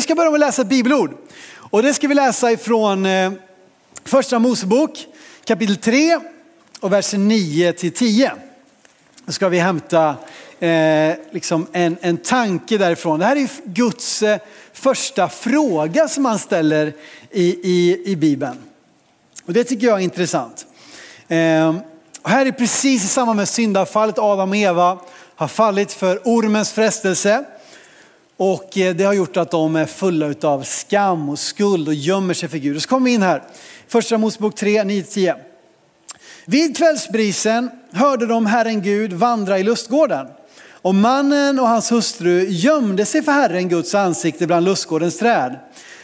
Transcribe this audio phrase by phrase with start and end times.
[0.00, 1.14] vi ska börja med att läsa ett bibelord.
[1.54, 3.32] Och det ska vi läsa ifrån eh,
[4.04, 5.06] första Mosebok
[5.44, 6.18] kapitel 3
[6.80, 8.32] och verser 9 till 10.
[9.26, 10.16] Då ska vi hämta
[10.60, 13.18] eh, liksom en, en tanke därifrån.
[13.18, 14.38] Det här är Guds eh,
[14.72, 16.92] första fråga som han ställer
[17.30, 18.58] i, i, i Bibeln.
[19.46, 20.66] Och det tycker jag är intressant.
[21.28, 21.76] Eh,
[22.22, 24.98] och här är precis i samband med syndafallet, Adam och Eva
[25.36, 27.44] har fallit för ormens frestelse.
[28.42, 32.34] Och eh, det har gjort att de är fulla av skam och skuld och gömmer
[32.34, 32.76] sig för Gud.
[32.76, 33.42] Och så kommer vi in här,
[33.88, 35.34] första Mosebok 3, 9-10.
[36.44, 40.26] Vid kvällsbrisen hörde de Herren Gud vandra i lustgården.
[40.72, 45.58] Och mannen och hans hustru gömde sig för Herren Guds ansikte bland lustgårdens träd.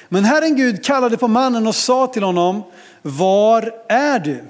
[0.09, 2.63] Men Herren Gud kallade på mannen och sa till honom,
[3.03, 4.45] var är du?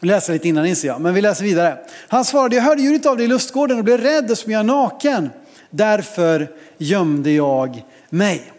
[0.00, 1.78] Läsa lite innan inser jag, men vi läser vidare.
[2.08, 5.30] Han svarade, jag hörde ljudet av dig i lustgården och blev rädd och jag naken.
[5.70, 8.52] Därför gömde jag mig.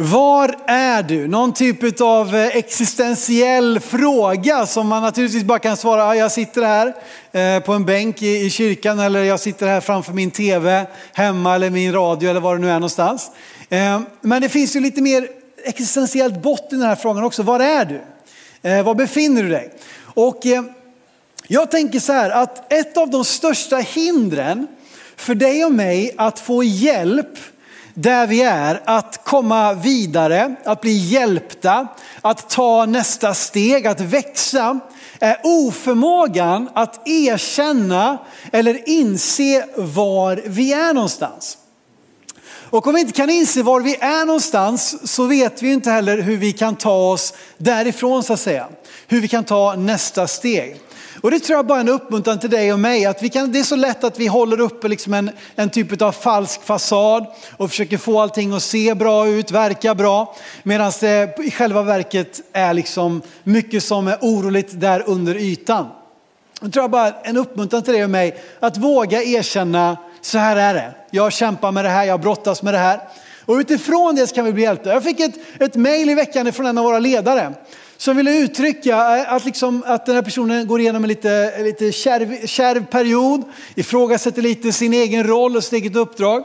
[0.00, 1.28] Var är du?
[1.28, 6.94] Någon typ av eh, existentiell fråga som man naturligtvis bara kan svara, jag sitter här
[7.32, 11.70] eh, på en bänk i kyrkan eller jag sitter här framför min tv hemma eller
[11.70, 13.30] min radio eller var det nu är någonstans.
[13.68, 15.28] Eh, men det finns ju lite mer
[15.64, 17.42] existentiellt botten i den här frågan också.
[17.42, 18.00] Var är du?
[18.82, 19.70] Var befinner du dig?
[20.02, 20.42] Och
[21.48, 24.66] jag tänker så här att ett av de största hindren
[25.18, 27.38] för dig och mig att få hjälp
[27.94, 31.86] där vi är, att komma vidare, att bli hjälpta,
[32.20, 34.80] att ta nästa steg, att växa,
[35.20, 38.18] är oförmågan att erkänna
[38.52, 41.58] eller inse var vi är någonstans.
[42.70, 46.18] Och om vi inte kan inse var vi är någonstans så vet vi inte heller
[46.18, 48.68] hur vi kan ta oss därifrån så att säga.
[49.06, 50.80] Hur vi kan ta nästa steg.
[51.20, 53.06] Och det tror jag bara är en uppmuntran till dig och mig.
[53.06, 56.02] Att vi kan, det är så lätt att vi håller uppe liksom en, en typ
[56.02, 60.36] av falsk fasad och försöker få allting att se bra ut, verka bra.
[60.62, 65.86] Medan det i själva verket är liksom mycket som är oroligt där under ytan.
[66.60, 70.56] Jag tror jag bara en uppmuntran till dig och mig att våga erkänna, så här
[70.56, 70.94] är det.
[71.10, 73.00] Jag kämpar med det här, jag brottas med det här.
[73.44, 74.92] Och utifrån det så kan vi bli hjälpta.
[74.92, 77.54] Jag fick ett, ett mejl i veckan från en av våra ledare
[77.98, 81.92] som ville uttrycka eh, att, liksom, att den här personen går igenom en lite, lite
[81.92, 83.42] kärv, kärv period,
[83.74, 86.44] ifrågasätter lite sin egen roll och sitt eget uppdrag.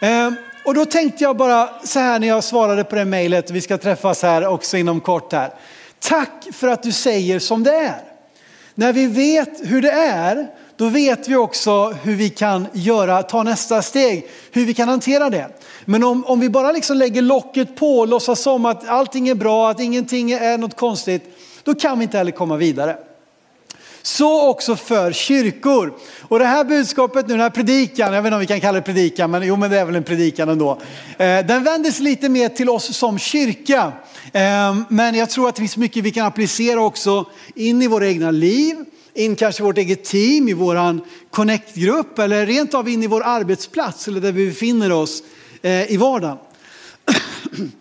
[0.00, 0.30] Eh,
[0.64, 3.78] och då tänkte jag bara så här när jag svarade på det mejlet, vi ska
[3.78, 5.50] träffas här också inom kort här.
[5.98, 8.00] Tack för att du säger som det är.
[8.74, 13.42] När vi vet hur det är, då vet vi också hur vi kan göra, ta
[13.42, 15.48] nästa steg, hur vi kan hantera det.
[15.84, 19.34] Men om, om vi bara liksom lägger locket på och låtsas som att allting är
[19.34, 21.22] bra, att ingenting är något konstigt,
[21.62, 22.96] då kan vi inte heller komma vidare.
[24.02, 25.94] Så också för kyrkor.
[26.20, 28.78] Och det här budskapet nu, den här predikan, jag vet inte om vi kan kalla
[28.78, 30.78] det predikan, men jo men det är väl en predikan ändå.
[31.18, 33.92] Eh, den vänder sig lite mer till oss som kyrka.
[34.32, 37.24] Eh, men jag tror att det finns mycket vi kan applicera också
[37.54, 38.76] in i våra egna liv,
[39.14, 43.22] in kanske i vårt eget team, i vår connect-grupp eller rent av in i vår
[43.22, 45.22] arbetsplats eller där vi befinner oss
[45.62, 46.38] eh, i vardagen.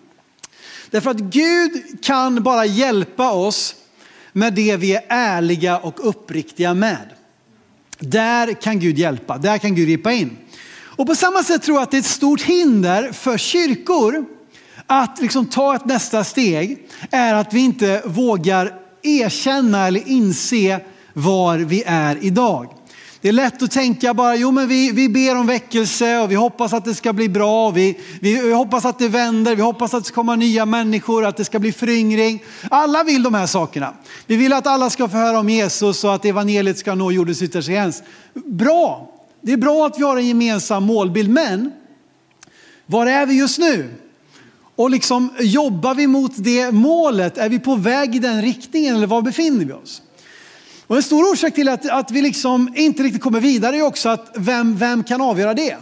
[0.90, 3.76] Därför att Gud kan bara hjälpa oss
[4.32, 7.10] med det vi är ärliga och uppriktiga med.
[8.00, 10.38] Där kan Gud hjälpa, där kan Gud gripa in.
[10.96, 14.26] Och på samma sätt tror jag att det är ett stort hinder för kyrkor
[14.88, 20.80] att liksom ta ett nästa steg är att vi inte vågar erkänna eller inse
[21.14, 22.74] var vi är idag.
[23.24, 26.36] Det är lätt att tänka bara, jo men vi, vi ber om väckelse och vi
[26.36, 27.72] hoppas att det ska bli bra.
[27.72, 31.38] Vi, vi, hoppas att det vänder, vi hoppas att det ska komma nya människor, att
[31.38, 32.44] det ska bli föryngring.
[32.72, 33.94] Alla vill de här sakerna.
[34.28, 37.42] Vi vill att alla ska få höra om Jesus och att evangeliet ska nå jordens
[37.42, 38.04] yttersta gräns.
[38.34, 41.72] Bra, det är bra att vi har en gemensam målbild, men
[42.86, 43.90] var är vi just nu?
[44.76, 47.38] Och liksom jobbar vi mot det målet?
[47.38, 50.02] Är vi på väg i den riktningen eller var befinner vi oss?
[50.88, 54.10] Och en stor orsak till att, att vi liksom inte riktigt kommer vidare är också
[54.10, 55.78] att vem, vem kan avgöra det?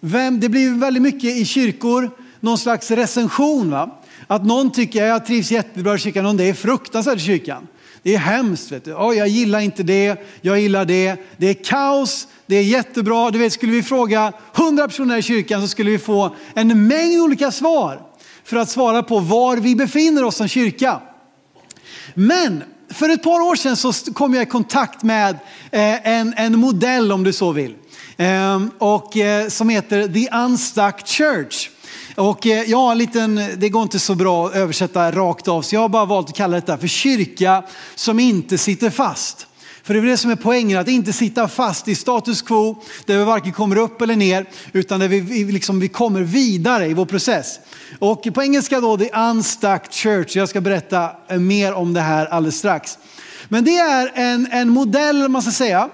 [0.00, 2.10] Vem, det blir väldigt mycket i kyrkor,
[2.40, 3.70] någon slags recension.
[3.70, 4.02] Va?
[4.26, 7.66] Att någon tycker jag trivs jättebra i kyrkan, någon det är fruktansvärt i kyrkan.
[8.02, 8.72] Det är hemskt.
[8.72, 8.94] Vet du.
[8.94, 11.16] Oh, jag gillar inte det, jag gillar det.
[11.36, 13.30] Det är kaos, det är jättebra.
[13.30, 17.20] Du vet, skulle vi fråga hundra personer i kyrkan så skulle vi få en mängd
[17.20, 18.02] olika svar
[18.44, 21.00] för att svara på var vi befinner oss som kyrka.
[22.14, 22.62] Men
[22.94, 25.38] för ett par år sedan så kom jag i kontakt med
[25.70, 27.74] eh, en, en modell om du så vill.
[28.16, 31.70] Eh, och, eh, som heter The Unstuck Church.
[32.16, 35.74] Och jag har en liten, det går inte så bra att översätta rakt av så
[35.74, 37.62] jag har bara valt att kalla detta för kyrka
[37.94, 39.46] som inte sitter fast.
[39.82, 43.18] För det är det som är poängen, att inte sitta fast i status quo där
[43.18, 47.06] vi varken kommer upp eller ner utan där vi, liksom, vi kommer vidare i vår
[47.06, 47.58] process.
[47.98, 50.36] Och på engelska då, the unstuck church.
[50.36, 52.98] Jag ska berätta mer om det här alldeles strax.
[53.48, 55.88] Men det är en, en modell, man ska säga,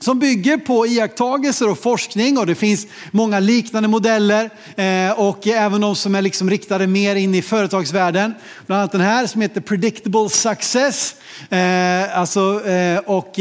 [0.00, 5.80] som bygger på iakttagelser och forskning och det finns många liknande modeller eh, och även
[5.80, 8.34] de som är liksom riktade mer in i företagsvärlden.
[8.66, 11.16] Bland annat den här som heter Predictable Success.
[11.50, 13.38] Eh, alltså, eh, och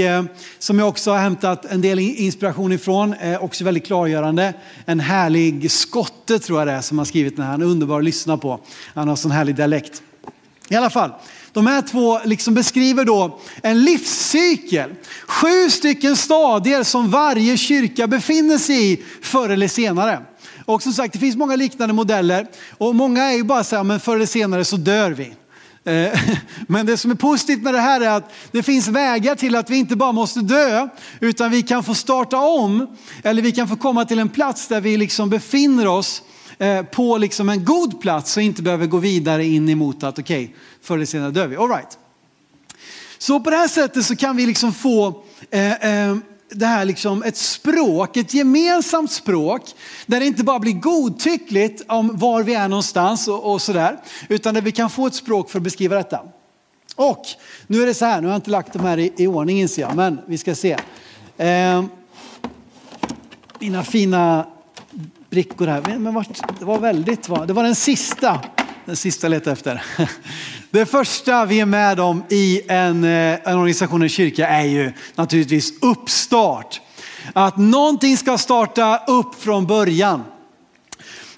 [0.60, 4.54] som jag också har hämtat en del inspiration ifrån, också väldigt klargörande.
[4.86, 8.00] En härlig skotte tror jag det är som har skrivit den här, han är underbar
[8.00, 8.60] att lyssna på.
[8.94, 10.02] Han har sån härlig dialekt.
[10.70, 11.12] I alla fall,
[11.54, 14.92] de här två liksom beskriver då en livscykel.
[15.28, 20.22] Sju stycken stadier som varje kyrka befinner sig i förr eller senare.
[20.66, 22.48] Och som sagt, det finns många liknande modeller
[22.78, 25.34] och många är ju bara så här, men förr eller senare så dör vi.
[25.84, 26.20] Eh,
[26.68, 29.70] men det som är positivt med det här är att det finns vägar till att
[29.70, 30.88] vi inte bara måste dö,
[31.20, 34.82] utan vi kan få starta om, eller vi kan få komma till en plats där
[34.82, 36.22] vi liksom befinner oss
[36.62, 40.44] Eh, på liksom en god plats och inte behöver gå vidare in emot att okej,
[40.44, 41.56] okay, förr eller senare dör vi.
[41.56, 41.98] All right.
[43.18, 46.18] Så på det här sättet så kan vi liksom få eh, eh,
[46.52, 49.62] det här liksom ett språk, ett gemensamt språk
[50.06, 53.98] där det inte bara blir godtyckligt om var vi är någonstans och, och sådär,
[54.28, 56.22] utan där vi kan få ett språk för att beskriva detta.
[56.96, 57.26] Och
[57.68, 59.60] nu är det så här, nu har jag inte lagt de här i, i ordning
[59.60, 60.78] inser jag, men vi ska se.
[61.38, 61.84] Eh,
[63.60, 64.46] mina fina
[65.30, 65.98] brickor här.
[66.00, 68.40] Men vart, det var väldigt, det var den sista,
[68.86, 69.84] den sista jag letade efter.
[70.72, 74.92] Det första vi är med om i en, eh, en organisation, en kyrka, är ju
[75.16, 76.82] naturligtvis uppstart.
[77.34, 80.24] Att någonting ska starta upp från början.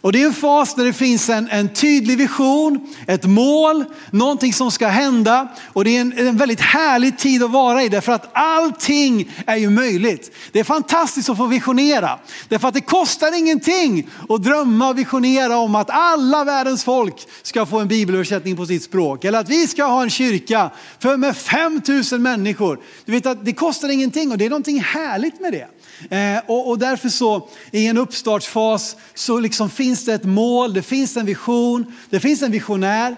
[0.02, 4.54] Och det är en fas där det finns en, en tydlig vision, ett mål, någonting
[4.54, 5.48] som ska hända.
[5.74, 9.56] Och det är en, en väldigt härlig tid att vara i därför att allting är
[9.56, 10.36] ju möjligt.
[10.52, 12.20] Det är fantastiskt att få visionera.
[12.50, 17.66] Därför att det kostar ingenting att drömma och visionera om att alla världens folk ska
[17.66, 19.26] få en bibelöversättning på sitt språk.
[19.26, 20.70] Eller att vi ska ha en kyrka
[21.00, 22.80] för med 5000 människor.
[23.06, 25.68] Du vet att det kostar ingenting och det är någonting härligt med det.
[26.10, 30.82] Eh, och, och, därför så i en uppstartsfas så liksom finns det ett mål, det
[30.82, 33.16] finns en vision, det finns en visionär.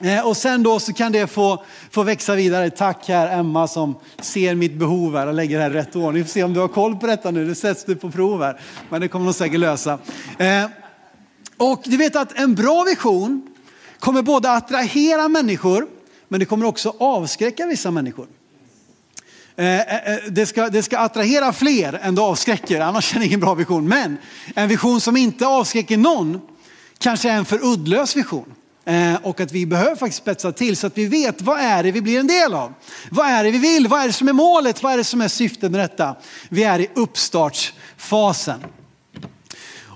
[0.00, 2.70] Eh, och sen då så kan det få, få växa vidare.
[2.70, 6.22] Tack här Emma som ser mitt behov här och lägger det här i rätt ordning.
[6.22, 8.42] Vi får se om du har koll på detta nu, det sätts du på prov
[8.42, 8.60] här.
[8.88, 9.98] Men det kommer de säkert lösa.
[10.38, 10.64] Eh,
[11.56, 13.46] och du vet att en bra vision
[13.98, 15.86] kommer både attrahera människor
[16.28, 18.26] men det kommer också avskräcka vissa människor.
[19.56, 23.26] Eh, eh, eh, det ska, det ska attrahera fler än det avskräcker, annars är det
[23.26, 23.88] ingen bra vision.
[23.88, 24.18] Men
[24.54, 26.40] en vision som inte avskräcker någon
[26.98, 28.54] kanske är en för uddlös vision.
[29.22, 32.00] Och att vi behöver faktiskt spetsa till så att vi vet vad är det vi
[32.00, 32.74] blir en del av.
[33.10, 33.88] Vad är det vi vill?
[33.88, 34.82] Vad är det som är målet?
[34.82, 36.16] Vad är det som är syftet med detta?
[36.48, 38.60] Vi är i uppstartsfasen.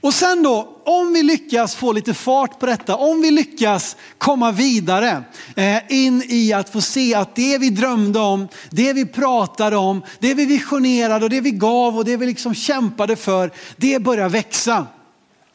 [0.06, 4.52] Och sen då, om vi lyckas få lite fart på detta, om vi lyckas komma
[4.52, 5.24] vidare
[5.56, 10.02] eh, in i att få se att det vi drömde om, det vi pratade om,
[10.18, 14.28] det vi visionerade och det vi gav och det vi liksom kämpade för, det börjar
[14.28, 14.86] växa.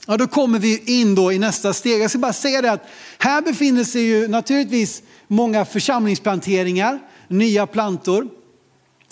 [0.07, 2.01] Ja, då kommer vi in då i nästa steg.
[2.01, 2.87] Jag ska bara säga det att
[3.17, 8.27] här befinner sig ju naturligtvis många församlingsplanteringar, nya plantor.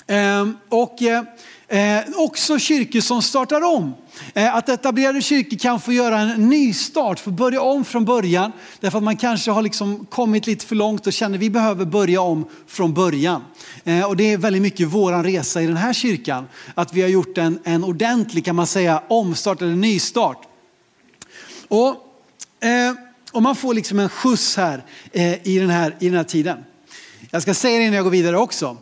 [0.07, 1.23] Ehm, och eh,
[1.71, 3.93] Eh, också kyrkor som startar om.
[4.33, 8.51] Eh, att etablerade kyrkor kan få göra en nystart, få börja om från början.
[8.79, 11.85] Därför att man kanske har liksom kommit lite för långt och känner att vi behöver
[11.85, 13.43] börja om från början.
[13.83, 16.47] Eh, och det är väldigt mycket vår resa i den här kyrkan.
[16.75, 20.47] Att vi har gjort en, en ordentlig kan man säga omstart eller nystart.
[21.67, 22.93] Och, eh,
[23.31, 26.57] och man får liksom en skjuts här, eh, i, den här i den här tiden.
[27.31, 28.77] Jag ska säga det innan jag går vidare också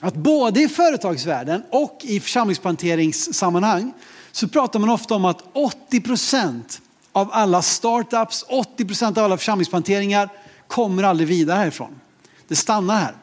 [0.00, 3.92] att både i företagsvärlden och i församlingsplanteringssammanhang
[4.32, 6.80] så pratar man ofta om att 80 procent
[7.12, 10.28] av alla startups, 80 procent av alla församlingsplanteringar
[10.66, 12.00] kommer aldrig vidare härifrån.
[12.48, 13.14] Det stannar här.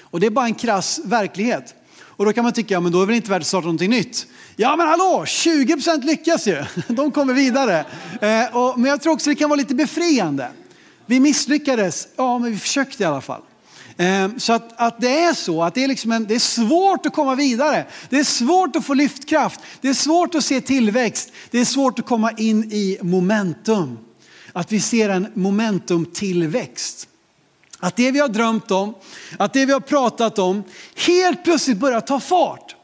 [0.00, 1.74] Och det är bara en krass verklighet.
[2.00, 3.64] Och då kan man tycka, ja men då är det väl inte värt att starta
[3.64, 4.26] någonting nytt.
[4.56, 6.64] Ja men hallå, 20 procent lyckas ju.
[6.88, 7.78] De kommer vidare.
[8.20, 10.50] Eh, men jag tror också det kan vara lite befriande.
[11.06, 13.42] Vi misslyckades, ja men vi försökte i alla fall.
[14.00, 17.06] Ehm, så att, att det är så, att det är, liksom en, det är svårt
[17.06, 17.86] att komma vidare.
[18.08, 19.60] Det är svårt att få lyftkraft.
[19.80, 21.32] Det är svårt att se tillväxt.
[21.50, 23.98] Det är svårt att komma in i momentum.
[24.52, 27.08] Att vi ser en momentumtillväxt.
[27.78, 28.94] Att det vi har drömt om,
[29.38, 30.62] att det vi har pratat om
[31.06, 32.76] helt plötsligt börjar ta fart.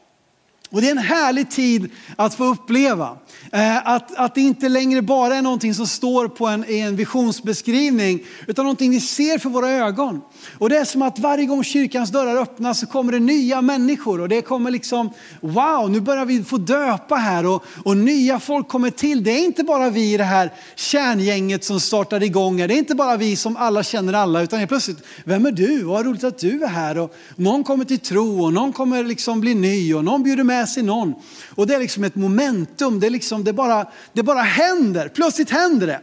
[0.75, 3.17] Och det är en härlig tid att få uppleva.
[3.51, 6.95] Eh, att, att det inte längre bara är någonting som står på en, i en
[6.95, 10.21] visionsbeskrivning, utan någonting vi ser för våra ögon.
[10.57, 14.21] Och det är som att varje gång kyrkans dörrar öppnas så kommer det nya människor
[14.21, 15.09] och det kommer liksom,
[15.41, 19.23] wow, nu börjar vi få döpa här och, och nya folk kommer till.
[19.23, 22.95] Det är inte bara vi i det här kärngänget som startar igång, det är inte
[22.95, 25.83] bara vi som alla känner alla, utan helt plötsligt, vem är du?
[25.83, 26.97] Vad roligt att du är här.
[26.97, 30.64] Och någon kommer till tro och någon kommer liksom bli ny och någon bjuder med
[30.65, 31.13] sig någon.
[31.55, 35.49] Och det är liksom ett momentum, det, är liksom, det, bara, det bara händer, plötsligt
[35.49, 36.01] händer det.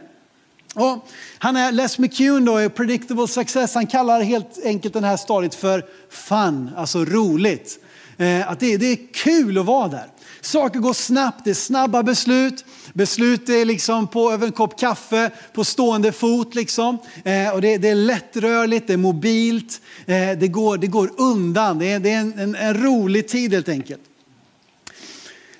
[0.75, 5.55] Och han är Les McCune då, Predictable Success, han kallar helt enkelt den här stadiet
[5.55, 7.79] för fun, alltså roligt.
[8.17, 10.05] Eh, att det, det är kul att vara där.
[10.41, 12.65] Saker går snabbt, det är snabba beslut.
[12.93, 16.97] Beslut är liksom på över en kopp kaffe, på stående fot liksom.
[17.23, 21.79] Eh, och det, det, är lättrörligt, det är mobilt, eh, det, går, det går undan.
[21.79, 24.01] Det är, det är en, en, en rolig tid helt enkelt.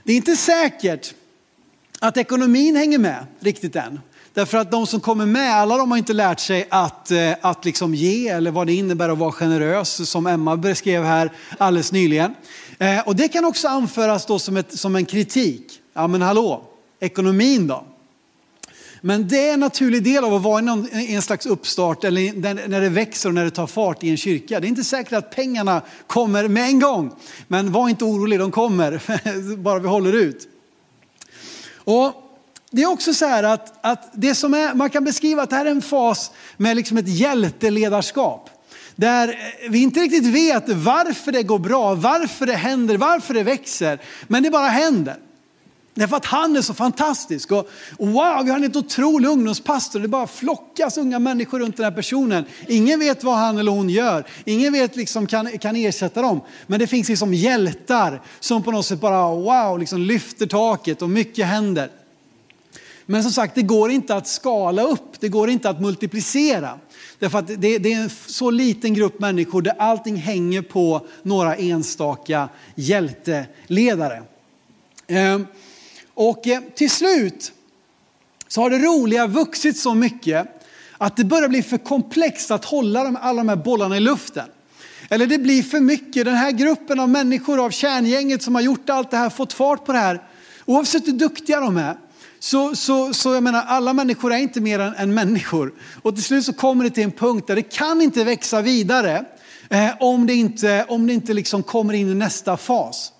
[0.04, 1.14] Det är inte säkert
[2.00, 4.00] att ekonomin hänger med riktigt än.
[4.34, 7.66] Därför att de som kommer med, alla de har inte lärt sig att, eh, att
[7.66, 12.36] liksom ge eller vad det innebär att vara generös som Emma beskrev här alldeles nyligen.
[12.78, 15.80] Eh, och det kan också anföras då som, ett, som en kritik.
[15.94, 16.64] Ja men hallå,
[17.00, 17.86] ekonomin då?
[19.06, 22.82] Men det är en naturlig del av att vara i en slags uppstart eller när
[22.82, 24.60] det växer och när det tar fart i en kyrka.
[24.60, 27.16] Det är inte säkert att pengarna kommer med en gång.
[27.48, 29.02] Men var inte orolig, de kommer,
[29.58, 30.48] bara vi håller ut.
[31.76, 32.14] Och
[32.72, 35.56] det är också så här att, att det som är, man kan beskriva att det
[35.56, 38.50] här är en fas med liksom ett hjälteledarskap.
[38.96, 39.36] Där
[39.70, 44.00] vi inte riktigt vet varför det går bra, varför det händer, varför det växer.
[44.28, 45.18] Men det bara händer.
[45.96, 47.52] Därför att han är så fantastisk.
[47.52, 50.00] Och, wow, vi har en helt otrolig ungdomspastor.
[50.00, 52.46] Det bara flockas unga människor runt den här personen.
[52.68, 54.28] Ingen vet vad han eller hon gör.
[54.46, 56.42] Ingen vet liksom kan, kan ersätta dem.
[56.68, 61.10] Men det finns liksom hjältar som på något sätt bara wow, liksom lyfter taket och
[61.10, 61.90] mycket händer.
[63.06, 65.20] Men som sagt, det går inte att skala upp.
[65.20, 66.80] Det går inte att multiplicera.
[67.20, 71.56] Därför att det, det är en så liten grupp människor där allting hänger på några
[71.56, 74.24] enstaka hjälteledare.
[75.08, 75.48] Ehm,
[76.16, 77.52] och eh, till slut
[78.48, 80.48] så har det roliga vuxit så mycket
[80.98, 84.46] att det börjar bli för komplext att hålla alla de här bollarna i luften.
[85.10, 88.90] Eller det blir för mycket, den här gruppen av människor av kärngänget som har gjort
[88.90, 90.22] allt det här, fått fart på det här.
[90.66, 91.98] Oavsett hur duktiga de är,
[92.40, 95.74] så, så, så jag menar, alla människor är inte mer än, än människor.
[96.02, 99.26] Och till slut så kommer det till en punkt där det kan inte växa vidare
[99.70, 103.12] eh, om det inte, om det inte liksom kommer in i nästa fas.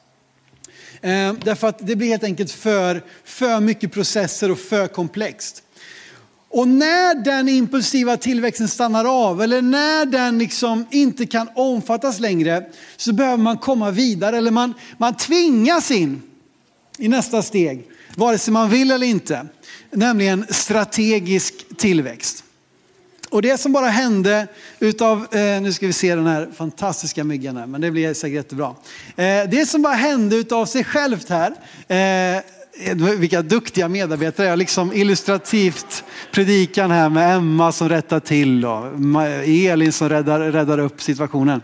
[1.04, 5.64] Eh, därför att det blir helt enkelt för, för mycket processer och för komplext.
[6.50, 12.66] Och när den impulsiva tillväxten stannar av eller när den liksom inte kan omfattas längre
[12.98, 16.22] så behöver man komma vidare eller man, man tvingas in
[16.98, 19.48] i nästa steg, vare sig man vill eller inte,
[19.92, 22.44] nämligen strategisk tillväxt.
[23.34, 24.48] Och det som bara hände
[24.80, 28.36] utav, eh, nu ska vi se den här fantastiska myggan här, men det blir säkert
[28.36, 28.76] jättebra.
[29.16, 31.54] Eh, det som bara hände utav sig självt här,
[31.88, 38.86] eh, vilka duktiga medarbetare, jag liksom illustrativt predikan här med Emma som rättar till och
[39.46, 41.62] Elin som räddar, räddar upp situationen.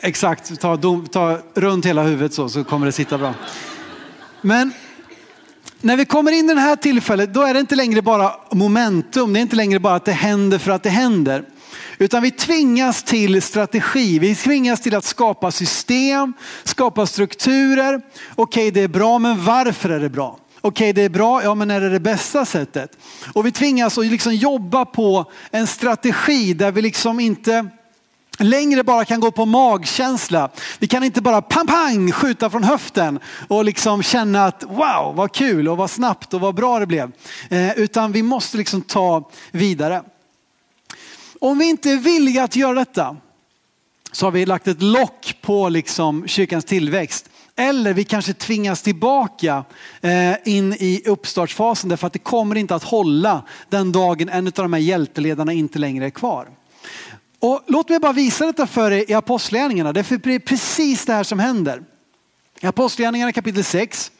[0.00, 0.78] Exakt, ta,
[1.10, 3.34] ta runt hela huvudet så, så kommer det sitta bra.
[4.42, 4.72] Men
[5.80, 9.32] när vi kommer in i det här tillfället, då är det inte längre bara momentum.
[9.32, 11.44] Det är inte längre bara att det händer för att det händer.
[11.98, 14.18] Utan vi tvingas till strategi.
[14.18, 16.32] Vi tvingas till att skapa system,
[16.64, 17.96] skapa strukturer.
[17.96, 20.38] Okej, okay, det är bra, men varför är det bra?
[20.60, 22.98] Okej, okay, det är bra, ja men är det det bästa sättet?
[23.32, 27.70] Och vi tvingas att liksom jobba på en strategi där vi liksom inte
[28.40, 30.50] längre bara kan gå på magkänsla.
[30.78, 35.32] Vi kan inte bara pang pang skjuta från höften och liksom känna att wow vad
[35.32, 37.12] kul och vad snabbt och vad bra det blev.
[37.48, 40.02] Eh, utan vi måste liksom ta vidare.
[41.40, 43.16] Om vi inte är villiga att göra detta
[44.12, 47.30] så har vi lagt ett lock på liksom kyrkans tillväxt.
[47.56, 49.64] Eller vi kanske tvingas tillbaka
[50.00, 54.52] eh, in i uppstartsfasen därför att det kommer inte att hålla den dagen en av
[54.52, 56.48] de här hjälteledarna inte längre är kvar.
[57.40, 59.92] Och låt mig bara visa detta för er i Apostlagärningarna.
[59.92, 61.82] Det är precis det här som händer.
[62.60, 64.12] I Apostlagärningarna kapitel 6.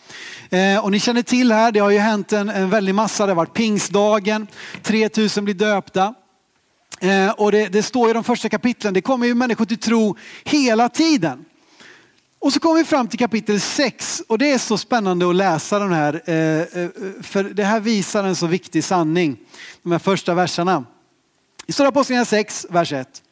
[0.50, 3.26] Eh, och ni känner till här, det har ju hänt en, en väldig massa.
[3.26, 4.46] Det har varit pingstdagen,
[4.82, 6.14] 3000 blir döpta.
[7.00, 10.16] Eh, och det, det, står i de första kapitlen, det kommer ju människor till tro
[10.44, 11.44] hela tiden.
[12.38, 15.78] Och så kommer vi fram till kapitel 6 och det är så spännande att läsa
[15.78, 16.14] den här.
[16.14, 16.88] Eh,
[17.22, 19.36] för det här visar en så viktig sanning,
[19.82, 20.84] de här första verserna.
[21.70, 23.22] I Stora Apostlagärningarna 6, vers 1.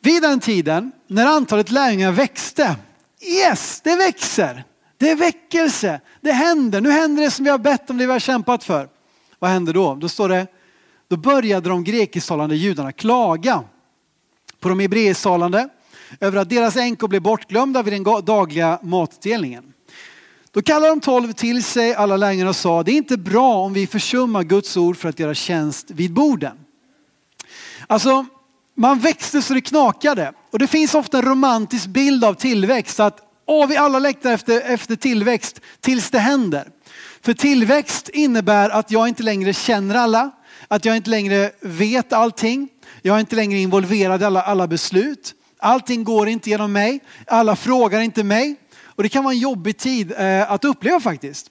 [0.00, 2.76] Vid den tiden när antalet lärjungar växte
[3.20, 4.64] yes, det växer.
[4.98, 6.00] Det är väckelse.
[6.20, 6.80] Det händer.
[6.80, 8.88] Nu händer det som vi har bett om, det vi har kämpat för.
[9.38, 9.94] Vad händer då?
[9.94, 10.46] Då står det,
[11.08, 13.62] då började de grekisktalande judarna klaga
[14.60, 15.68] på de hebreisktalande
[16.20, 19.72] över att deras änkor blev bortglömda vid den dagliga matdelningen.
[20.50, 23.72] Då kallade de tolv till sig alla lärjungarna och sa, det är inte bra om
[23.72, 26.63] vi försummar Guds ord för att göra tjänst vid borden.
[27.86, 28.26] Alltså,
[28.76, 30.32] man växte så det knakade.
[30.50, 33.00] Och det finns ofta en romantisk bild av tillväxt.
[33.00, 36.68] Att åh, vi alla längtar efter, efter tillväxt tills det händer.
[37.22, 40.30] För tillväxt innebär att jag inte längre känner alla.
[40.68, 42.68] Att jag inte längre vet allting.
[43.02, 45.34] Jag är inte längre involverad i alla, alla beslut.
[45.58, 47.00] Allting går inte genom mig.
[47.26, 48.56] Alla frågar inte mig.
[48.84, 51.46] Och det kan vara en jobbig tid eh, att uppleva faktiskt.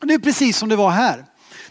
[0.00, 1.24] Det är precis som det var här.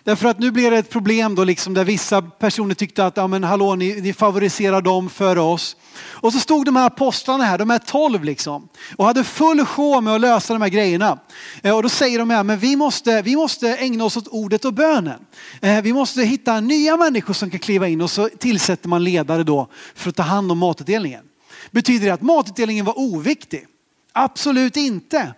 [0.03, 3.27] Därför att nu blir det ett problem då liksom där vissa personer tyckte att ja,
[3.27, 5.75] men hallå, ni, ni favoriserar dem före oss.
[5.97, 10.01] Och så stod de här apostlarna här, de här tolv liksom, och hade full sjå
[10.01, 11.19] med att lösa de här grejerna.
[11.61, 14.65] Eh, och då säger de här, men vi måste, vi måste ägna oss åt ordet
[14.65, 15.19] och bönen.
[15.61, 19.43] Eh, vi måste hitta nya människor som kan kliva in och så tillsätter man ledare
[19.43, 21.23] då för att ta hand om matutdelningen.
[21.71, 23.65] Betyder det att matutdelningen var oviktig?
[24.13, 25.33] Absolut inte.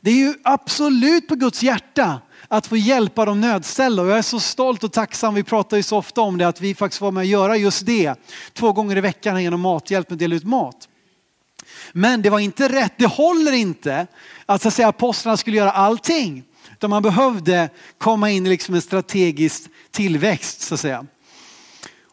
[0.00, 2.20] Det är ju absolut på Guds hjärta
[2.52, 4.02] att få hjälpa de nödställda.
[4.02, 6.60] Och jag är så stolt och tacksam, vi pratar ju så ofta om det, att
[6.60, 8.14] vi faktiskt var med att göra just det
[8.52, 10.88] två gånger i veckan genom Mathjälp med dela ut mat.
[11.92, 14.06] Men det var inte rätt, det håller inte
[14.46, 16.44] att, så att säga, apostlarna skulle göra allting.
[16.72, 21.06] Utan man behövde komma in i liksom en strategisk tillväxt så att säga.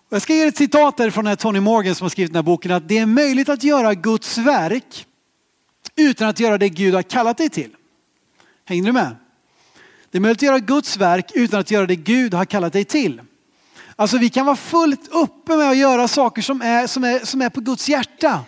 [0.09, 2.71] Jag ska ge ett citat där från Tony Morgan som har skrivit den här boken
[2.71, 5.05] att det är möjligt att göra Guds verk
[5.95, 7.71] utan att göra det Gud har kallat dig till.
[8.65, 9.15] Hänger du med?
[10.11, 12.85] Det är möjligt att göra Guds verk utan att göra det Gud har kallat dig
[12.85, 13.21] till.
[13.95, 17.41] Alltså vi kan vara fullt uppe med att göra saker som är, som är, som
[17.41, 18.39] är på Guds hjärta.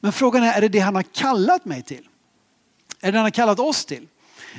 [0.00, 2.08] Men frågan är, är det det han har kallat mig till?
[3.00, 4.06] Är det det han har kallat oss till?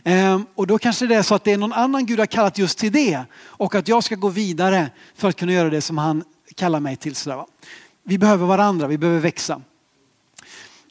[0.03, 2.57] Ehm, och då kanske det är så att det är någon annan Gud har kallat
[2.57, 3.21] just till det.
[3.35, 6.23] Och att jag ska gå vidare för att kunna göra det som han
[6.55, 7.15] kallar mig till.
[7.15, 7.45] Sådär,
[8.03, 9.61] Vi behöver varandra, vi behöver växa.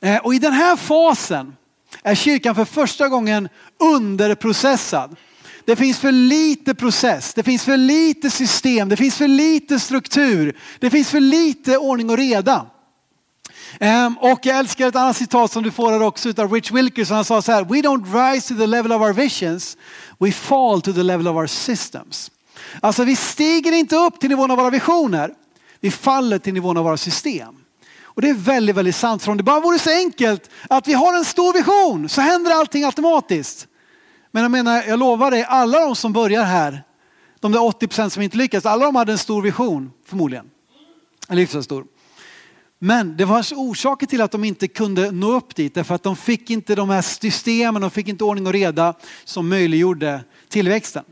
[0.00, 1.56] Ehm, och i den här fasen
[2.02, 5.16] är kyrkan för första gången underprocessad.
[5.64, 10.58] Det finns för lite process, det finns för lite system, det finns för lite struktur,
[10.78, 12.66] det finns för lite ordning och reda.
[13.80, 17.14] Ehm, och jag älskar ett annat citat som du får här också av Rich Wilkerson.
[17.14, 19.76] Han sa så här, we don't rise to the level of our visions,
[20.18, 22.30] we fall to the level of our systems.
[22.80, 25.30] Alltså vi stiger inte upp till nivån av våra visioner,
[25.80, 27.54] vi faller till nivån av våra system.
[28.14, 29.22] Och det är väldigt, väldigt sant.
[29.22, 32.50] För om det bara vore så enkelt att vi har en stor vision så händer
[32.50, 33.66] allting automatiskt.
[34.32, 36.82] Men jag menar, jag lovar dig, alla de som börjar här,
[37.40, 40.50] de där 80 procent som inte lyckas, alla de hade en stor vision förmodligen.
[41.28, 41.84] Eller hyfsat stor.
[42.78, 46.16] Men det var orsaker till att de inte kunde nå upp dit, därför att de
[46.16, 51.04] fick inte de här systemen, de fick inte ordning och reda som möjliggjorde tillväxten.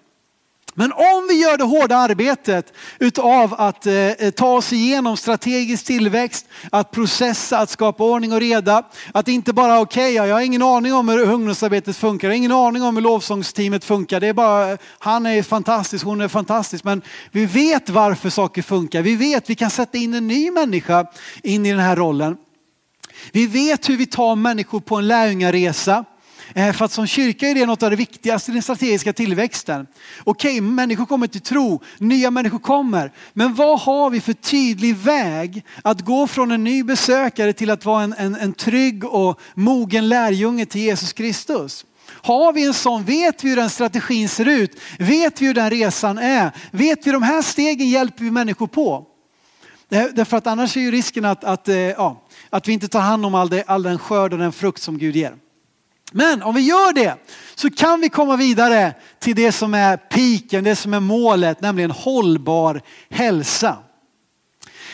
[0.74, 6.46] Men om vi gör det hårda arbetet utav att eh, ta oss igenom strategisk tillväxt,
[6.70, 8.82] att processa, att skapa ordning och reda.
[9.14, 12.36] Att inte bara okej, okay, jag har ingen aning om hur ungdomsarbetet funkar, jag har
[12.36, 14.20] ingen aning om hur lovsångsteamet funkar.
[14.20, 16.84] Det är bara, han är fantastisk, hon är fantastisk.
[16.84, 19.02] Men vi vet varför saker funkar.
[19.02, 21.06] Vi vet, vi kan sätta in en ny människa
[21.42, 22.36] in i den här rollen.
[23.32, 26.04] Vi vet hur vi tar människor på en lärjungaresa.
[26.54, 29.86] Eh, för att som kyrka är det något av det viktigaste i den strategiska tillväxten.
[30.24, 33.12] Okej, okay, människor kommer till tro, nya människor kommer.
[33.32, 37.84] Men vad har vi för tydlig väg att gå från en ny besökare till att
[37.84, 41.84] vara en, en, en trygg och mogen lärjunge till Jesus Kristus?
[42.22, 44.80] Har vi en sån, vet vi hur den strategin ser ut?
[44.98, 46.50] Vet vi hur den resan är?
[46.70, 49.06] Vet vi de här stegen hjälper vi människor på?
[49.88, 53.26] Därför att annars är ju risken att, att, eh, ja, att vi inte tar hand
[53.26, 55.34] om all, det, all den skörd och den frukt som Gud ger.
[56.12, 57.16] Men om vi gör det
[57.54, 61.90] så kan vi komma vidare till det som är piken, det som är målet, nämligen
[61.90, 63.76] hållbar hälsa.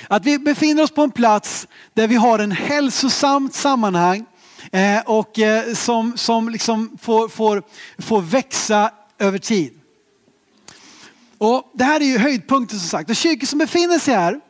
[0.08, 4.24] Att vi befinner oss på en plats där vi har en hälsosamt sammanhang
[4.72, 7.62] eh, och eh, som, som liksom får, får,
[7.98, 9.80] får växa över tid.
[11.38, 13.10] Och det här är ju höjdpunkten som sagt.
[13.10, 14.40] Och kyrkor som befinner sig här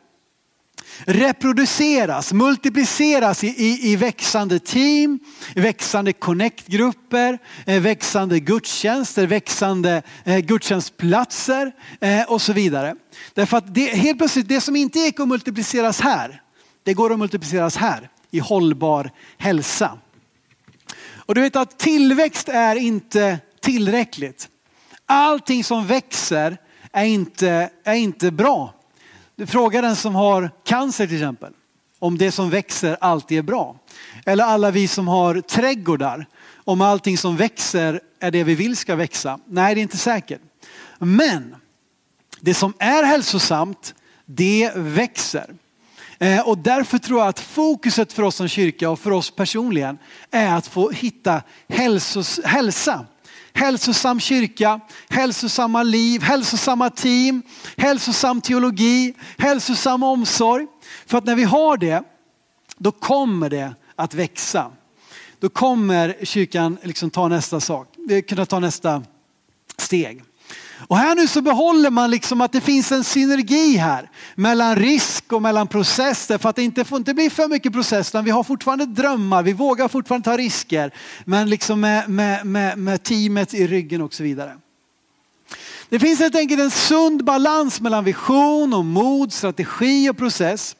[1.05, 5.19] reproduceras, multipliceras i, i, i växande team,
[5.55, 12.95] växande connectgrupper, eh, växande gudstjänster, växande eh, gudstjänstplatser eh, och så vidare.
[13.33, 16.41] Därför att det, helt plötsligt, det som inte gick att multipliceras här,
[16.83, 19.97] det går att multipliceras här i hållbar hälsa.
[21.15, 24.49] Och du vet att tillväxt är inte tillräckligt.
[25.05, 26.57] Allting som växer
[26.91, 28.73] är inte, är inte bra.
[29.37, 31.53] Du frågar den som har cancer till exempel.
[31.99, 33.75] om det som växer alltid är bra.
[34.25, 38.95] Eller alla vi som har trädgårdar, om allting som växer är det vi vill ska
[38.95, 39.39] växa.
[39.45, 40.41] Nej, det är inte säkert.
[40.99, 41.55] Men
[42.39, 43.95] det som är hälsosamt,
[44.25, 45.53] det växer.
[46.19, 49.97] Eh, och därför tror jag att fokuset för oss som kyrka och för oss personligen
[50.31, 53.05] är att få hitta hälsos, hälsa.
[53.57, 57.41] Hälsosam kyrka, hälsosamma liv, hälsosamma team,
[57.77, 60.67] hälsosam teologi, hälsosam omsorg.
[61.05, 62.03] För att när vi har det,
[62.77, 64.71] då kommer det att växa.
[65.39, 69.03] Då kommer kyrkan liksom ta nästa sak, eh, kunna ta nästa
[69.77, 70.23] steg.
[70.79, 75.33] Och här nu så behåller man liksom att det finns en synergi här mellan risk
[75.33, 76.27] och mellan process.
[76.27, 79.43] För att det inte får inte bli för mycket process, utan vi har fortfarande drömmar,
[79.43, 80.93] vi vågar fortfarande ta risker.
[81.25, 84.57] Men liksom med, med, med, med teamet i ryggen och så vidare.
[85.89, 90.75] Det finns helt enkelt en sund balans mellan vision och mod, strategi och process.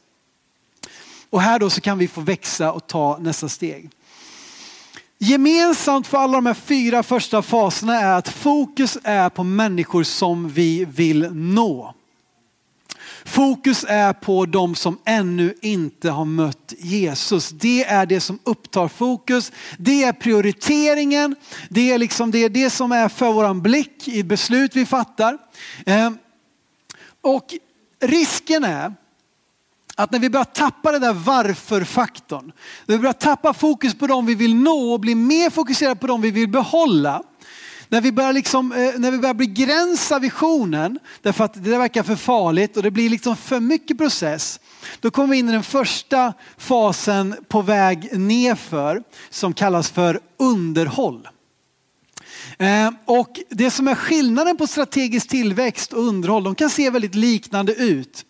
[1.30, 3.90] Och här då så kan vi få växa och ta nästa steg.
[5.20, 10.50] Gemensamt för alla de här fyra första faserna är att fokus är på människor som
[10.50, 11.94] vi vill nå.
[13.26, 17.50] Fokus är på de som ännu inte har mött Jesus.
[17.50, 19.52] Det är det som upptar fokus.
[19.78, 21.36] Det är prioriteringen.
[21.70, 25.38] Det är, liksom, det, är det som är för våran blick i beslut vi fattar.
[25.86, 26.18] Ehm,
[27.22, 27.46] och
[28.00, 28.94] risken är
[29.98, 32.52] att när vi börjar tappa den där varför-faktorn,
[32.86, 36.08] när vi börjar tappa fokus på dem vi vill nå och bli mer fokuserade på
[36.08, 37.24] dem vi vill behålla,
[37.90, 42.16] när vi, börjar liksom, eh, när vi börjar begränsa visionen därför att det verkar för
[42.16, 44.60] farligt och det blir liksom för mycket process.
[45.00, 51.28] Då kommer vi in i den första fasen på väg nerför som kallas för underhåll.
[52.58, 57.16] Eh, och det som är skillnaden på strategisk tillväxt och underhåll, de kan se väldigt
[57.16, 58.26] liknande ut.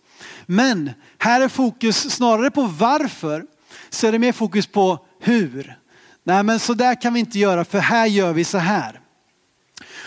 [0.45, 3.45] Men här är fokus snarare på varför,
[3.89, 5.79] så är det mer fokus på hur.
[6.23, 9.01] Nej men så där kan vi inte göra för här gör vi så här.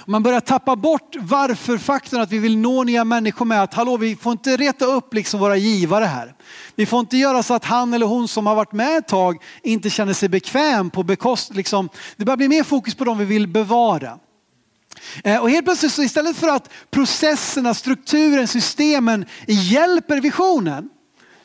[0.06, 3.96] Om man börjar tappa bort varför-faktorn att vi vill nå nya människor med att hallå
[3.96, 6.34] vi får inte reta upp liksom våra givare här.
[6.74, 9.42] Vi får inte göra så att han eller hon som har varit med ett tag
[9.62, 11.54] inte känner sig bekväm på bekost.
[11.54, 11.88] Liksom.
[12.16, 14.18] Det börjar bli mer fokus på dem vi vill bevara.
[15.24, 20.88] Eh, och helt plötsligt så istället för att processerna, strukturen, systemen hjälper visionen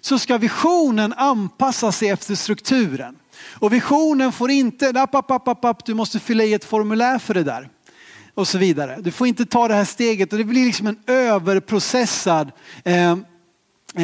[0.06, 3.16] så ska visionen anpassa sig efter strukturen.
[3.60, 7.34] Och visionen får inte, app, app, app, app, du måste fylla i ett formulär för
[7.34, 7.70] det där.
[8.34, 8.98] Och så vidare.
[9.02, 12.52] Du får inte ta det här steget och det blir liksom en överprocessad,
[12.84, 13.18] eh,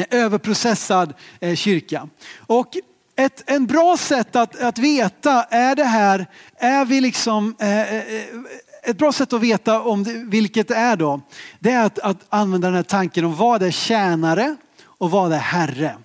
[0.09, 2.09] överprocessad eh, kyrka.
[2.37, 2.77] Och
[3.15, 6.25] ett en bra sätt att, att veta, är det här,
[6.57, 8.03] är vi liksom, eh, eh
[8.83, 11.21] ett bra sätt att veta om det, vilket det är då,
[11.59, 14.55] det är att, att använda den här tanken om vad är tjänare
[15.01, 15.97] och vad är herre.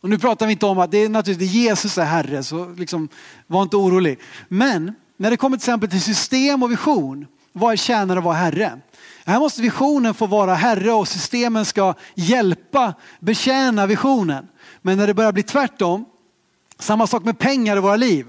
[0.00, 3.08] Och nu pratar vi inte om att det är naturligtvis Jesus är herre, så liksom,
[3.46, 4.18] var inte orolig.
[4.48, 8.36] Men när det kommer till exempel till system och vision, vad är tjänare och vad
[8.36, 8.80] är herre?
[9.24, 14.48] Här måste visionen få vara herre och systemen ska hjälpa, betjäna visionen.
[14.82, 16.04] Men när det börjar bli tvärtom,
[16.78, 18.26] samma sak med pengar i våra liv.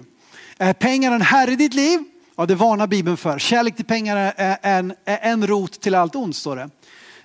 [0.58, 2.04] Är pengar en herre i ditt liv
[2.38, 3.40] Ja, det varnar Bibeln för.
[3.40, 6.70] Kärlek till pengar är en, är en rot till allt ont, står det.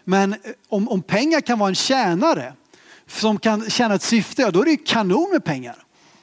[0.04, 2.52] Men eh, om, om pengar kan vara en tjänare
[3.06, 5.76] som kan tjäna ett syfte, ja, då är det ju kanon med pengar.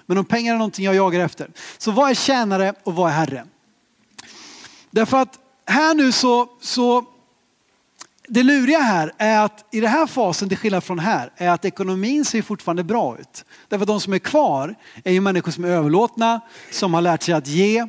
[0.05, 1.49] Men om pengar är någonting jag jagar efter.
[1.77, 3.45] Så vad är tjänare och vad är herre?
[4.91, 7.05] Därför att här nu så, så
[8.27, 11.65] det luriga här är att i den här fasen, till skillnad från här, är att
[11.65, 13.45] ekonomin ser fortfarande bra ut.
[13.67, 17.23] Därför att de som är kvar är ju människor som är överlåtna, som har lärt
[17.23, 17.87] sig att ge,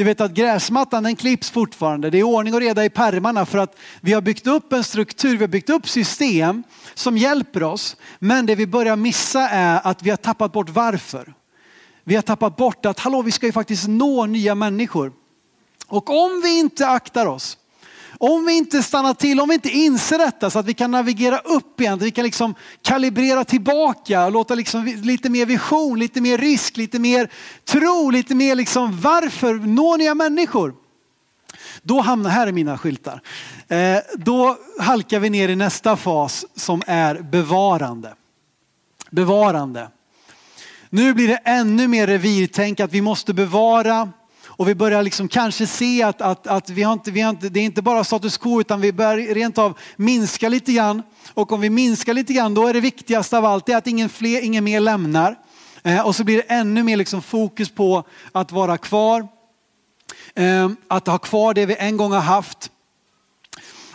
[0.00, 2.10] du vet att gräsmattan den klipps fortfarande.
[2.10, 5.36] Det är ordning och reda i pärmarna för att vi har byggt upp en struktur,
[5.36, 6.62] vi har byggt upp system
[6.94, 7.96] som hjälper oss.
[8.18, 11.34] Men det vi börjar missa är att vi har tappat bort varför.
[12.04, 15.12] Vi har tappat bort att hallå, vi ska ju faktiskt nå nya människor.
[15.86, 17.58] Och om vi inte aktar oss
[18.22, 21.38] om vi inte stannar till, om vi inte inser detta så att vi kan navigera
[21.38, 26.20] upp igen, att vi kan liksom kalibrera tillbaka och låta liksom lite mer vision, lite
[26.20, 27.30] mer risk, lite mer
[27.64, 30.74] tro, lite mer liksom varför når nya människor.
[31.82, 33.20] Då hamnar, här är mina skyltar,
[33.68, 38.14] eh, då halkar vi ner i nästa fas som är bevarande.
[39.10, 39.88] Bevarande.
[40.90, 44.12] Nu blir det ännu mer revirtänk att vi måste bevara
[44.60, 47.48] och vi börjar liksom kanske se att, att, att vi har inte, vi har inte,
[47.48, 51.02] det är inte bara status quo utan vi börjar rent av minska lite grann.
[51.34, 54.08] Och om vi minskar lite grann då är det viktigaste av allt det att ingen,
[54.08, 55.36] fler, ingen mer lämnar.
[55.82, 59.28] Eh, och så blir det ännu mer liksom fokus på att vara kvar.
[60.34, 62.70] Eh, att ha kvar det vi en gång har haft.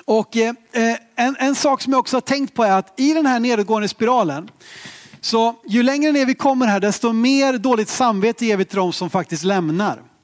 [0.05, 3.13] Och eh, eh, en, en sak som jag också har tänkt på är att i
[3.13, 4.49] den här nedåtgående spiralen
[5.21, 8.93] Så ju längre ner vi kommer här, desto mer dåligt samvete ger vi till de
[8.93, 10.14] som faktiskt lämnar.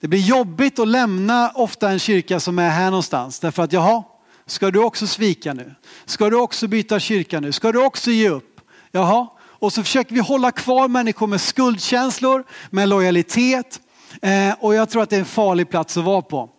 [0.00, 3.40] Det blir jobbigt att lämna ofta en kyrka som är här någonstans.
[3.40, 4.02] Därför att jaha,
[4.46, 5.74] ska du också svika nu?
[6.04, 7.52] Ska du också byta kyrka nu?
[7.52, 8.60] Ska du också ge upp?
[8.90, 13.80] Jaha, och så försöker vi hålla kvar människor med skuldkänslor, med lojalitet.
[14.22, 16.50] Eh, och jag tror att det är en farlig plats att vara på.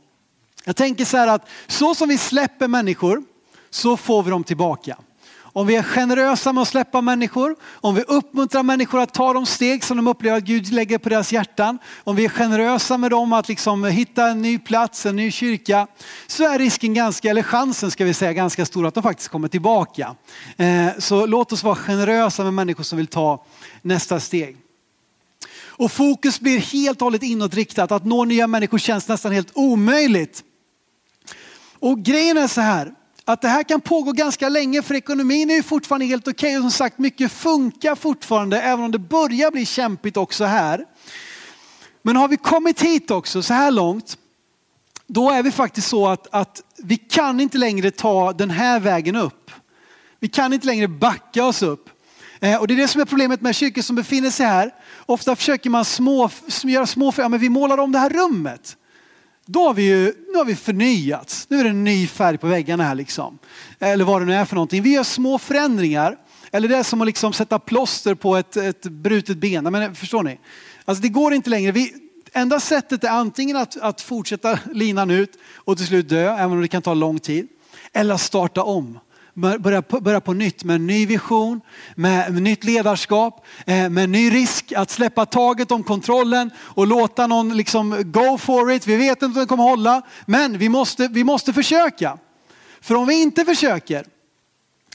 [0.65, 3.23] Jag tänker så här att så som vi släpper människor
[3.69, 4.97] så får vi dem tillbaka.
[5.53, 9.45] Om vi är generösa med att släppa människor, om vi uppmuntrar människor att ta de
[9.45, 13.11] steg som de upplever att Gud lägger på deras hjärtan, om vi är generösa med
[13.11, 15.87] dem att liksom hitta en ny plats, en ny kyrka,
[16.27, 19.47] så är risken ganska, eller chansen ska vi säga, ganska stor att de faktiskt kommer
[19.47, 20.15] tillbaka.
[20.57, 23.45] Eh, så låt oss vara generösa med människor som vill ta
[23.81, 24.57] nästa steg.
[25.81, 27.91] Och fokus blir helt och hållet inåtriktat.
[27.91, 30.43] Att nå nya människor känns nästan helt omöjligt.
[31.79, 32.93] Och grejen är så här,
[33.31, 36.49] att det här kan pågå ganska länge för ekonomin är ju fortfarande helt okej.
[36.49, 36.57] Okay.
[36.57, 40.85] Och som sagt, mycket funkar fortfarande även om det börjar bli kämpigt också här.
[42.01, 44.17] Men har vi kommit hit också så här långt,
[45.07, 49.15] då är vi faktiskt så att, att vi kan inte längre ta den här vägen
[49.15, 49.51] upp.
[50.19, 51.89] Vi kan inte längre backa oss upp.
[52.39, 54.73] Eh, och det är det som är problemet med kyrkor som befinner sig här.
[55.05, 56.29] Ofta försöker man små,
[56.63, 58.77] göra små, ja men vi målar om det här rummet
[59.51, 61.45] då har vi ju nu har vi förnyats.
[61.49, 63.39] Nu är det en ny färg på väggarna här liksom.
[63.79, 64.83] Eller vad det nu är för någonting.
[64.83, 66.17] Vi gör små förändringar.
[66.51, 69.63] Eller det är som att liksom sätta plåster på ett, ett brutet ben.
[69.63, 70.39] Men eh, förstår ni?
[70.85, 71.71] Alltså det går inte längre.
[71.71, 71.93] Vi,
[72.33, 76.61] enda sättet är antingen att, att fortsätta linan ut och till slut dö, även om
[76.61, 77.47] det kan ta lång tid.
[77.93, 78.99] Eller att starta om
[79.33, 81.61] börja på, börja på nytt med en ny vision,
[81.95, 86.87] med, med nytt ledarskap, eh, med en ny risk att släppa taget om kontrollen och
[86.87, 88.87] låta någon liksom go for it.
[88.87, 92.17] Vi vet inte om det kommer hålla, men vi måste, vi måste försöka.
[92.81, 94.05] För om vi inte försöker,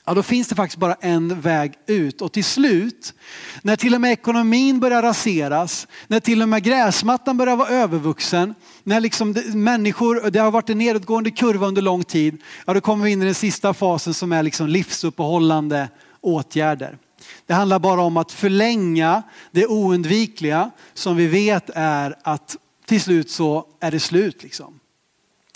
[0.07, 2.21] ja då finns det faktiskt bara en väg ut.
[2.21, 3.15] Och till slut,
[3.63, 8.55] när till och med ekonomin börjar raseras, när till och med gräsmattan börjar vara övervuxen,
[8.83, 12.81] när liksom det, människor, det har varit en nedåtgående kurva under lång tid, ja då
[12.81, 15.89] kommer vi in i den sista fasen som är liksom livsuppehållande
[16.21, 16.99] åtgärder.
[17.47, 23.31] Det handlar bara om att förlänga det oundvikliga som vi vet är att till slut
[23.31, 24.43] så är det slut.
[24.43, 24.81] Liksom.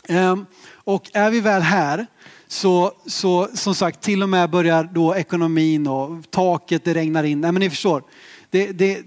[0.08, 2.06] Ehm, och är vi väl här
[2.52, 7.40] så, så som sagt till och med börjar då ekonomin och taket, det regnar in.
[7.40, 8.02] Nej men ni förstår.
[8.50, 9.02] Det, det,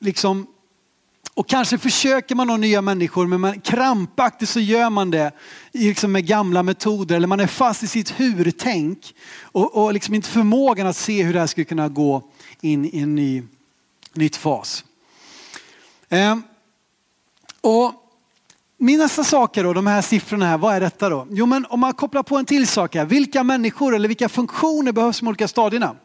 [0.00, 0.46] liksom,
[1.34, 5.32] och kanske försöker man nå nya människor men man, krampaktigt så gör man det
[5.72, 10.28] liksom med gamla metoder eller man är fast i sitt hur-tänk och, och liksom inte
[10.28, 12.22] förmågan att se hur det här skulle kunna gå
[12.60, 13.42] in i en ny
[14.12, 14.84] nytt fas.
[16.08, 16.36] Eh,
[17.60, 18.03] och
[18.84, 21.26] min nästa sak då, de här siffrorna här, vad är detta då?
[21.30, 24.92] Jo men om man kopplar på en till sak här, vilka människor eller vilka funktioner
[24.92, 25.96] behövs de olika stadierna?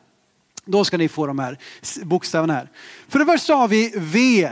[0.65, 1.57] Då ska ni få de här
[2.03, 2.69] bokstäverna här.
[3.07, 4.49] För det första har vi V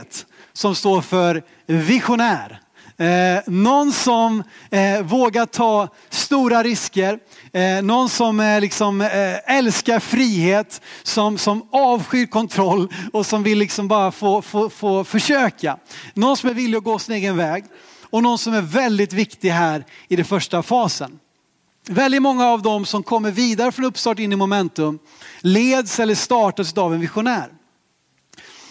[0.53, 2.61] som står för visionär.
[2.97, 7.19] Eh, någon som eh, vågar ta stora risker,
[7.53, 13.57] eh, någon som eh, liksom, eh, älskar frihet, som, som avskyr kontroll och som vill
[13.57, 15.77] liksom bara få, få, få försöka.
[16.13, 17.65] Någon som är villig att gå sin egen väg
[18.09, 21.19] och någon som är väldigt viktig här i den första fasen.
[21.89, 24.99] Väldigt många av dem som kommer vidare från uppstart in i momentum
[25.41, 27.49] leds eller startas av en visionär.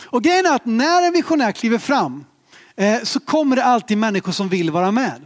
[0.04, 2.24] Och grejen är att när en visionär kliver fram
[2.76, 5.24] eh, så kommer det alltid människor som vill vara med.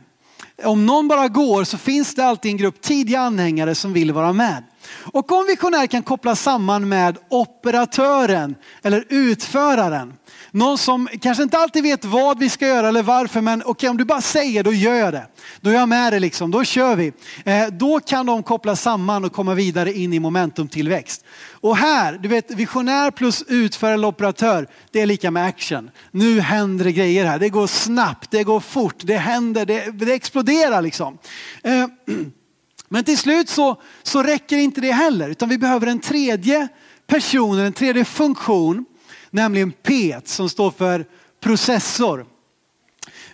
[0.65, 4.33] Om någon bara går så finns det alltid en grupp tidiga anhängare som vill vara
[4.33, 4.65] med.
[5.13, 10.13] Och om visionär kan kopplas samman med operatören eller utföraren
[10.53, 13.91] någon som kanske inte alltid vet vad vi ska göra eller varför, men okej okay,
[13.91, 15.27] om du bara säger då gör jag det.
[15.61, 17.13] Då är jag med dig liksom, då kör vi.
[17.45, 21.25] Eh, då kan de koppla samman och komma vidare in i momentumtillväxt.
[21.51, 25.91] Och här, du vet visionär plus utförare eller operatör, det är lika med action.
[26.11, 30.13] Nu händer det grejer här, det går snabbt, det går fort, det händer, det, det
[30.13, 31.19] exploderar liksom.
[31.63, 31.87] Eh,
[32.89, 36.69] men till slut så, så räcker inte det heller, utan vi behöver en tredje
[37.07, 38.85] person, en tredje funktion
[39.31, 41.05] nämligen P som står för
[41.41, 42.27] processor.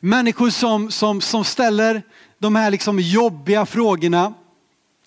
[0.01, 2.03] Människor som, som, som ställer
[2.39, 4.35] de här liksom jobbiga frågorna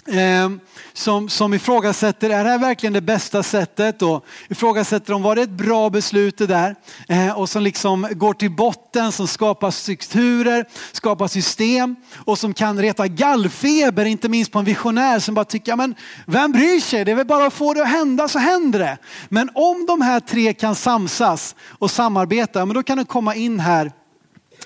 [0.07, 0.59] Ehm,
[0.93, 4.01] som, som ifrågasätter, är det här verkligen det bästa sättet?
[4.01, 6.75] Och ifrågasätter om var det ett bra beslut det där?
[7.07, 12.81] Ehm, och som liksom går till botten, som skapar strukturer, skapar system och som kan
[12.81, 17.05] reta gallfeber, inte minst på en visionär som bara tycker, men vem bryr sig?
[17.05, 18.97] Det är väl bara att få det att hända så händer det.
[19.29, 23.59] Men om de här tre kan samsas och samarbeta, men då kan de komma in
[23.59, 23.91] här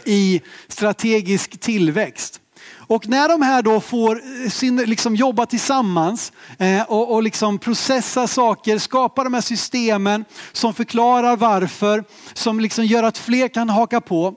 [0.06, 2.40] i strategisk tillväxt.
[2.94, 7.60] Och när de här då får eh, sin, liksom jobba tillsammans eh, och, och liksom
[7.60, 12.04] processa saker, skapa de här systemen som förklarar varför,
[12.34, 14.34] som liksom gör att fler kan haka på.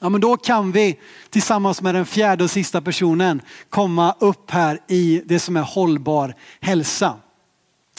[0.00, 0.98] Ja, men då kan vi
[1.30, 6.34] tillsammans med den fjärde och sista personen komma upp här i det som är hållbar
[6.60, 7.16] hälsa.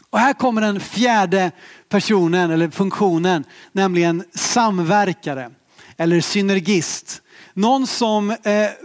[0.09, 1.51] Och här kommer den fjärde
[1.89, 5.51] personen eller funktionen, nämligen samverkare
[5.97, 7.21] eller synergist.
[7.53, 8.37] Någon som eh,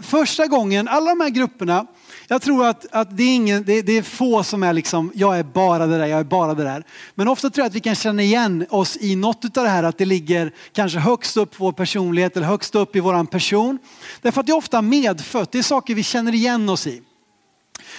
[0.03, 1.87] första gången, alla de här grupperna,
[2.29, 5.39] jag tror att, att det, är ingen, det, det, är få som är liksom, jag
[5.39, 6.85] är bara det där, jag är bara det där.
[7.15, 9.83] Men ofta tror jag att vi kan känna igen oss i något av det här,
[9.83, 13.79] att det ligger kanske högst upp vår personlighet eller högst upp i våran person.
[14.23, 17.03] Därför att det är ofta medfött, det är saker vi känner igen oss i.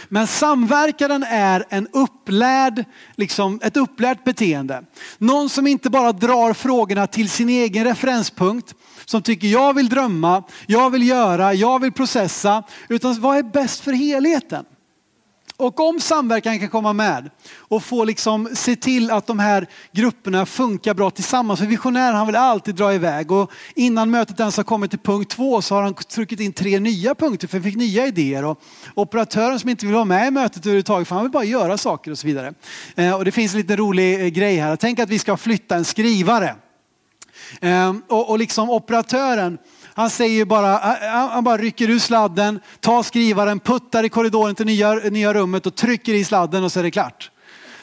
[0.09, 2.85] Men samverkaren är en upplärd,
[3.15, 4.83] liksom ett upplärt beteende.
[5.17, 10.43] Någon som inte bara drar frågorna till sin egen referenspunkt, som tycker jag vill drömma,
[10.65, 14.65] jag vill göra, jag vill processa, utan vad är bäst för helheten?
[15.59, 20.45] Och om samverkan kan komma med och få liksom se till att de här grupperna
[20.45, 21.59] funkar bra tillsammans.
[21.59, 25.31] För visionären han vill alltid dra iväg och innan mötet ens har kommit till punkt
[25.31, 28.45] två så har han tryckt in tre nya punkter för han fick nya idéer.
[28.45, 28.61] Och
[28.95, 32.11] operatören som inte vill vara med i mötet överhuvudtaget för han vill bara göra saker
[32.11, 32.53] och så vidare.
[32.95, 34.75] Eh, och det finns en liten rolig eh, grej här.
[34.75, 36.55] Tänk att vi ska flytta en skrivare.
[37.61, 39.57] Eh, och, och liksom operatören
[39.97, 40.77] han säger bara,
[41.31, 45.75] han bara rycker ur sladden, tar skrivaren, puttar i korridoren till nya, nya rummet och
[45.75, 47.31] trycker i sladden och så är det klart.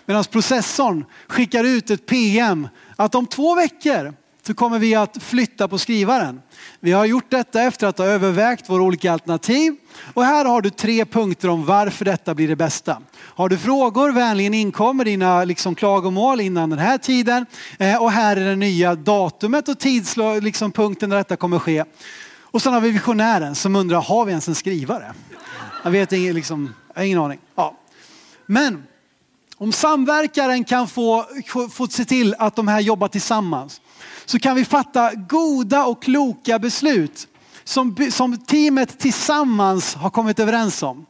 [0.07, 4.15] Medan processorn skickar ut ett PM att om två veckor
[4.47, 6.43] så kommer vi att flytta på skrivaren.
[6.81, 9.77] Vi har gjort detta efter att ha övervägt våra olika alternativ
[10.15, 13.03] och här har du tre punkter om varför detta blir det bästa.
[13.17, 17.47] Har du frågor, vänligen inkom med dina liksom, klagomål innan den här tiden
[17.79, 21.85] eh, och här är det nya datumet och tidspunkten liksom, när detta kommer ske.
[22.41, 25.15] Och sen har vi visionären som undrar, har vi ens en skrivare?
[25.85, 27.39] Jag vet ingen, liksom, jag har ingen aning.
[27.55, 27.77] Ja.
[28.47, 28.83] Men
[29.57, 31.25] om samverkaren kan få,
[31.71, 33.81] få se till att de här jobbar tillsammans
[34.25, 37.29] så kan vi fatta goda och kloka beslut
[37.65, 41.07] som, som teamet tillsammans har kommit överens om.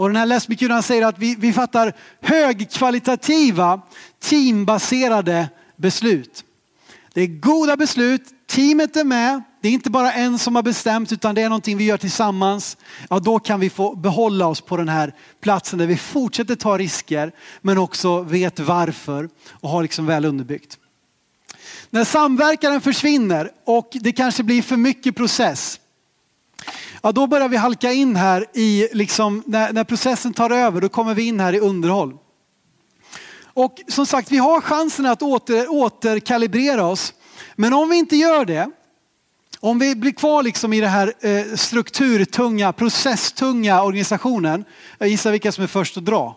[0.00, 3.80] Och den här lesbikurran säger att vi, vi fattar högkvalitativa
[4.20, 6.44] teambaserade beslut.
[7.14, 11.12] Det är goda beslut, teamet är med, det är inte bara en som har bestämt
[11.12, 12.76] utan det är någonting vi gör tillsammans.
[13.10, 16.78] Ja, då kan vi få behålla oss på den här platsen där vi fortsätter ta
[16.78, 20.79] risker men också vet varför och har liksom väl underbyggt.
[21.90, 25.80] När samverkaren försvinner och det kanske blir för mycket process,
[27.02, 30.88] ja då börjar vi halka in här i, liksom, när, när processen tar över, då
[30.88, 32.16] kommer vi in här i underhåll.
[33.44, 37.14] Och som sagt, vi har chansen att åter, återkalibrera oss.
[37.56, 38.70] Men om vi inte gör det,
[39.60, 44.64] om vi blir kvar liksom i den här eh, strukturtunga, processtunga organisationen,
[44.98, 46.36] jag gissar vilka som är först att dra.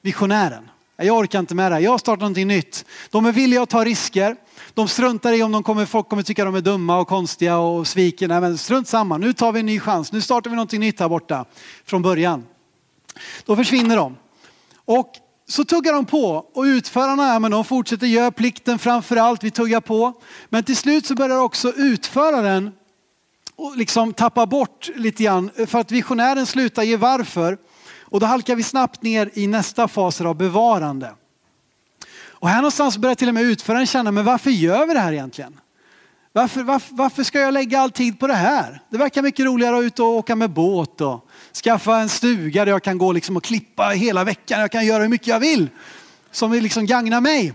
[0.00, 0.70] Visionären.
[0.96, 1.82] Jag orkar inte med det här.
[1.82, 2.84] Jag startar någonting nytt.
[3.10, 4.36] De är villiga att ta risker.
[4.74, 7.86] De struntar i om de kommer, folk kommer tycka de är dumma och konstiga och
[7.86, 8.28] sviker.
[8.28, 9.18] Nej men strunt samma.
[9.18, 10.12] Nu tar vi en ny chans.
[10.12, 11.44] Nu startar vi någonting nytt här borta
[11.84, 12.44] från början.
[13.44, 14.16] Då försvinner de.
[14.84, 15.12] Och
[15.48, 19.44] så tuggar de på och utförarna ja, men de fortsätter göra plikten framför allt.
[19.44, 20.12] Vi tuggar på.
[20.48, 22.72] Men till slut så börjar också utföraren
[23.56, 27.58] och liksom tappa bort lite grann för att visionären slutar ge varför.
[28.00, 31.14] Och då halkar vi snabbt ner i nästa fas av bevarande.
[32.42, 35.12] Och här någonstans börjar till och med utföraren känna, men varför gör vi det här
[35.12, 35.60] egentligen?
[36.32, 38.82] Varför, varför, varför, ska jag lägga all tid på det här?
[38.90, 41.28] Det verkar mycket roligare att ut och åka med båt och
[41.64, 44.60] skaffa en stuga där jag kan gå liksom och klippa hela veckan.
[44.60, 45.68] Jag kan göra hur mycket jag vill
[46.30, 47.54] som vill liksom gagna mig.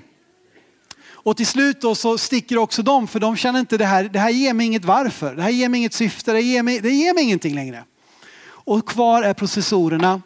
[1.09, 4.19] Och till slut då så sticker också de för de känner inte det här, det
[4.19, 6.91] här ger mig inget varför, det här ger mig inget syfte, det ger mig, det
[6.91, 7.83] ger mig ingenting längre.
[8.47, 10.21] Och kvar är processorerna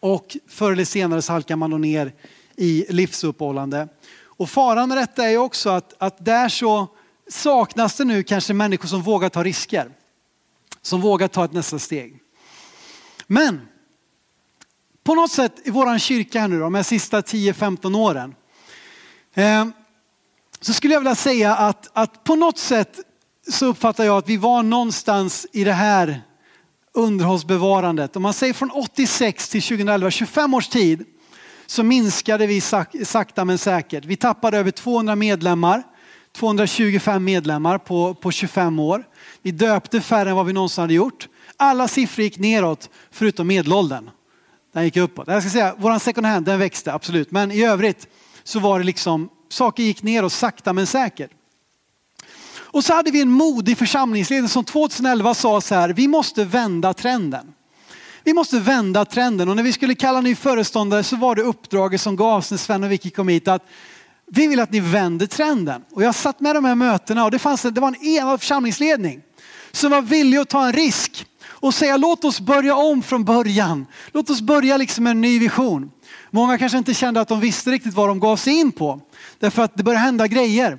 [0.00, 2.12] och förr eller senare så halkar man då ner
[2.60, 3.88] i livsuppehållande.
[4.24, 6.88] Och faran med detta är också att, att där så
[7.28, 9.90] saknas det nu kanske människor som vågar ta risker.
[10.82, 12.18] Som vågar ta ett nästa steg.
[13.26, 13.68] Men
[15.04, 18.34] på något sätt i våran kyrka här nu då, de här sista 10-15 åren.
[19.34, 19.66] Eh,
[20.60, 23.00] så skulle jag vilja säga att, att på något sätt
[23.50, 26.22] så uppfattar jag att vi var någonstans i det här
[26.92, 28.16] underhållsbevarandet.
[28.16, 31.04] Om man säger från 86 till 2011, 25 års tid,
[31.70, 32.60] så minskade vi
[33.04, 34.04] sakta men säkert.
[34.04, 35.82] Vi tappade över 200 medlemmar,
[36.32, 39.04] 225 medlemmar på, på 25 år.
[39.42, 41.28] Vi döpte färre än vad vi någonsin hade gjort.
[41.56, 44.10] Alla siffror gick neråt förutom medelåldern.
[44.72, 45.28] Den gick uppåt.
[45.28, 48.08] Jag ska säga, våran second hand den växte absolut, men i övrigt
[48.44, 51.30] så var det liksom, saker gick neråt sakta men säkert.
[52.52, 56.94] Och så hade vi en modig församlingsledare som 2011 sa så här, vi måste vända
[56.94, 57.52] trenden.
[58.30, 62.00] Vi måste vända trenden och när vi skulle kalla ny föreståndare så var det uppdraget
[62.00, 63.66] som gavs när Sven och Vicky kom hit att
[64.26, 65.84] vi vill att ni vänder trenden.
[65.92, 69.20] Och jag satt med de här mötena och det, fanns, det var en enad församlingsledning
[69.72, 73.86] som var villig att ta en risk och säga låt oss börja om från början.
[74.12, 75.90] Låt oss börja liksom med en ny vision.
[76.30, 79.00] Många kanske inte kände att de visste riktigt vad de gav sig in på.
[79.38, 80.78] Därför att det börjar hända grejer.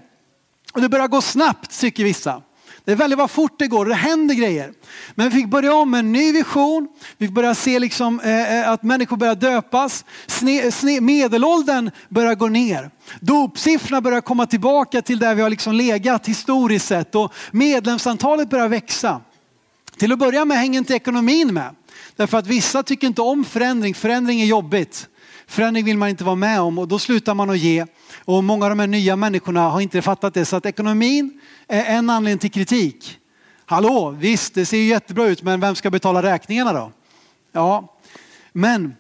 [0.74, 2.42] Och det börjar gå snabbt tycker vissa.
[2.86, 4.74] Det är väldigt vad fort det går och det händer grejer.
[5.16, 6.88] Men vi fick börja om med en ny vision.
[7.18, 10.06] Vi fick börja se liksom, eh, eh, att människor börjar döpas.
[10.28, 12.90] Sne, sne, medelåldern börjar gå ner.
[13.20, 17.16] Dopsiffrorna börjar komma tillbaka till där vi har liksom legat historiskt sett.
[17.16, 19.22] Och medlemsantalet börjar växa.
[19.98, 21.76] Till att börja med hänger inte ekonomin med.
[22.16, 23.94] Därför att vissa tycker inte om förändring.
[23.94, 25.08] Förändring är jobbigt.
[25.52, 27.86] Förändring vill man inte vara med om och då slutar man att ge.
[28.26, 30.46] Och många av de här nya människorna har inte fattat det.
[30.46, 33.18] Så att ekonomin är en anledning till kritik.
[33.66, 36.92] Hallå, visst det ser ju jättebra ut men vem ska betala räkningarna då?
[37.52, 37.98] Ja,
[38.54, 38.96] men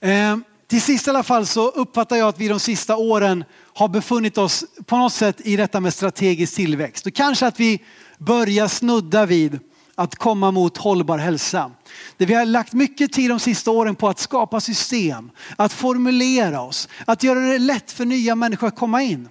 [0.00, 0.36] eh,
[0.66, 3.44] till sist i alla fall så uppfattar jag att vi de sista åren
[3.74, 7.06] har befunnit oss på något sätt i detta med strategisk tillväxt.
[7.06, 7.82] Och kanske att vi
[8.18, 9.58] börjar snudda vid
[10.00, 11.70] att komma mot hållbar hälsa.
[12.16, 16.60] Det vi har lagt mycket tid de sista åren på att skapa system, att formulera
[16.60, 19.28] oss, att göra det lätt för nya människor att komma in.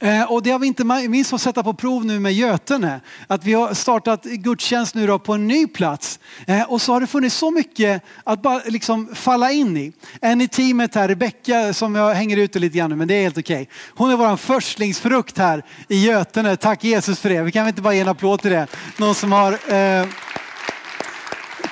[0.00, 3.00] Eh, och det har vi inte minst fått sätta på prov nu med Götene.
[3.26, 6.18] Att vi har startat gudstjänst nu då på en ny plats.
[6.46, 9.92] Eh, och så har det funnits så mycket att bara liksom falla in i.
[10.20, 13.22] En i teamet här, Rebecka som jag hänger ute lite grann nu, men det är
[13.22, 13.62] helt okej.
[13.62, 13.74] Okay.
[13.94, 16.56] Hon är vår förstlingsfrukt här i Götene.
[16.56, 17.42] Tack Jesus för det.
[17.42, 18.66] Vi kan väl inte bara ge en applåd till det.
[18.96, 20.06] Någon som har eh,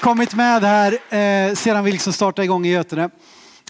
[0.00, 3.10] kommit med här eh, sedan vi liksom startade igång i Götene.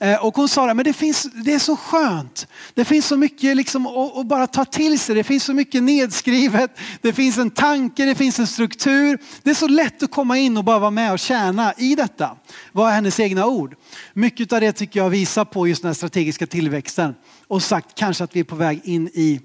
[0.00, 2.46] Eh, och hon sa, men det, finns, det är så skönt.
[2.74, 5.14] Det finns så mycket liksom att, att bara ta till sig.
[5.14, 6.78] Det finns så mycket nedskrivet.
[7.00, 9.18] Det finns en tanke, det finns en struktur.
[9.42, 12.36] Det är så lätt att komma in och bara vara med och tjäna i detta.
[12.72, 13.74] Vad är hennes egna ord?
[14.12, 17.14] Mycket av det tycker jag visar på just den här strategiska tillväxten.
[17.48, 19.40] Och sagt kanske att vi är på väg in i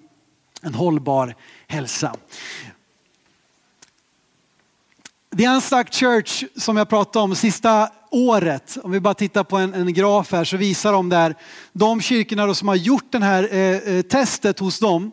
[0.61, 1.35] en hållbar
[1.67, 2.15] hälsa.
[5.37, 9.73] The Unstuck Church som jag pratade om sista året, om vi bara tittar på en,
[9.73, 11.35] en graf här så visar de där,
[11.73, 15.11] de kyrkorna som har gjort det här eh, eh, testet hos dem,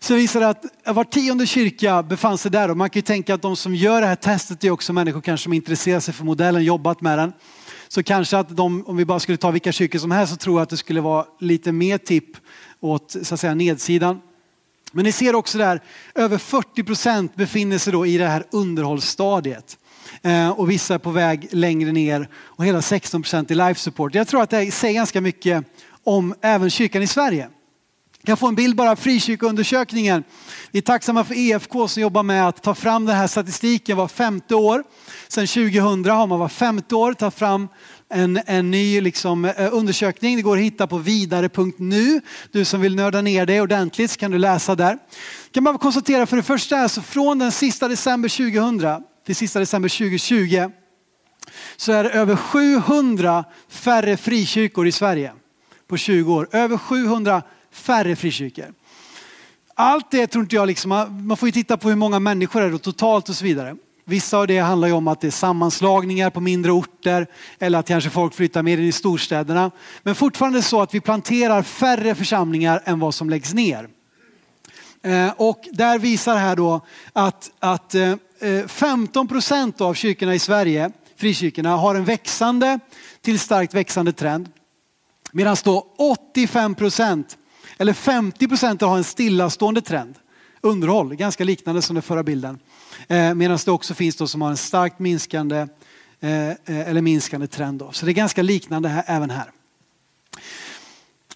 [0.00, 3.34] så visar det att var tionde kyrka befann sig där och man kan ju tänka
[3.34, 6.24] att de som gör det här testet är också människor kanske som intresserar sig för
[6.24, 7.32] modellen, jobbat med den.
[7.88, 10.56] Så kanske att de, om vi bara skulle ta vilka kyrkor som helst så tror
[10.58, 12.36] jag att det skulle vara lite mer tipp
[12.80, 14.20] åt så att säga nedsidan.
[14.96, 15.80] Men ni ser också där,
[16.14, 19.78] över 40 procent befinner sig då i det här underhållsstadiet.
[20.22, 24.14] Eh, och vissa är på väg längre ner och hela 16 procent i life support.
[24.14, 25.64] Jag tror att det säger ganska mycket
[26.04, 27.48] om även kyrkan i Sverige.
[28.20, 30.24] Jag kan få en bild bara av frikyrkoundersökningen.
[30.70, 34.08] Vi är tacksamma för EFK som jobbar med att ta fram den här statistiken var
[34.08, 34.84] femte år.
[35.28, 37.68] Sedan 2000 har man var femte år tagit fram
[38.08, 40.36] en, en ny liksom, eh, undersökning.
[40.36, 42.20] Det går att hitta på vidare.nu.
[42.52, 44.90] Du som vill nörda ner dig ordentligt så kan du läsa där.
[44.90, 49.58] Jag kan bara konstatera för det första, alltså från den sista december 2000 till sista
[49.58, 50.70] december 2020
[51.76, 55.32] så är det över 700 färre frikyrkor i Sverige
[55.88, 56.48] på 20 år.
[56.52, 58.74] Över 700 färre frikyrkor.
[59.74, 60.90] Allt det tror inte jag, liksom,
[61.26, 63.76] man får ju titta på hur många människor det är totalt och så vidare.
[64.08, 67.26] Vissa av det handlar ju om att det är sammanslagningar på mindre orter
[67.58, 69.70] eller att kanske folk flyttar mer in i storstäderna.
[70.02, 73.88] Men fortfarande så att vi planterar färre församlingar än vad som läggs ner.
[75.02, 76.80] Eh, och där visar här då
[77.12, 82.78] att, att eh, eh, 15 procent av kyrkorna i Sverige, frikyrkorna, har en växande
[83.20, 84.48] till starkt växande trend.
[85.32, 87.38] Medan då 85 procent
[87.78, 90.14] eller 50 procent har en stillastående trend.
[90.60, 92.58] Underhåll, ganska liknande som den förra bilden.
[93.08, 95.56] Eh, Medan det också finns de som har en starkt minskande
[96.20, 97.78] eh, eh, eller minskande trend.
[97.78, 97.92] Då.
[97.92, 99.50] Så det är ganska liknande här, även här.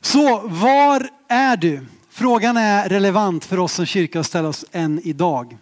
[0.01, 1.87] Så var är du?
[2.11, 5.59] Frågan är relevant för oss som kyrka att ställa oss än idag.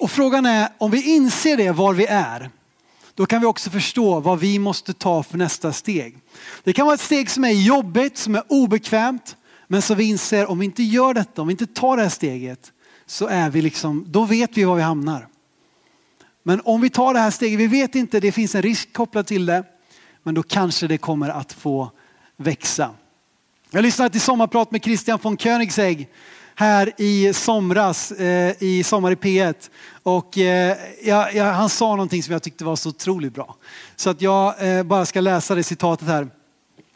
[0.00, 2.50] Och frågan är om vi inser det var vi är,
[3.14, 6.18] då kan vi också förstå vad vi måste ta för nästa steg.
[6.64, 9.36] Det kan vara ett steg som är jobbigt, som är obekvämt,
[9.68, 12.10] men som vi inser om vi inte gör detta, om vi inte tar det här
[12.10, 12.72] steget,
[13.06, 15.28] så är vi liksom, då vet vi var vi hamnar.
[16.42, 19.26] Men om vi tar det här steget, vi vet inte, det finns en risk kopplad
[19.26, 19.64] till det,
[20.22, 21.90] men då kanske det kommer att få
[22.36, 22.90] växa.
[23.70, 26.08] Jag lyssnade till sommarprat med Christian von Koenigsegg
[26.54, 29.70] här i somras eh, i Sommar i P1.
[30.02, 33.56] Och eh, jag, jag, han sa någonting som jag tyckte var så otroligt bra.
[33.96, 36.28] Så att jag eh, bara ska läsa det citatet här.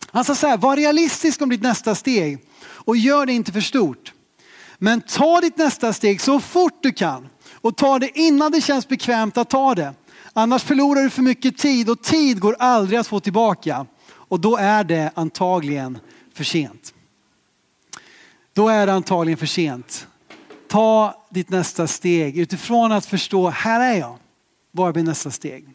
[0.06, 3.60] Han sa så här, var realistisk om ditt nästa steg och gör det inte för
[3.60, 4.12] stort.
[4.78, 8.88] Men ta ditt nästa steg så fort du kan och ta det innan det känns
[8.88, 9.94] bekvämt att ta det.
[10.32, 13.86] Annars förlorar du för mycket tid och tid går aldrig att få tillbaka.
[14.10, 15.98] Och då är det antagligen
[16.34, 16.94] för sent.
[18.52, 20.06] Då är det antagligen för sent.
[20.68, 24.18] Ta ditt nästa steg utifrån att förstå, här är jag.
[24.70, 25.74] Vad blir nästa steg?